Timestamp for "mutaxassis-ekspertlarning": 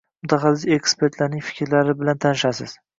0.27-1.47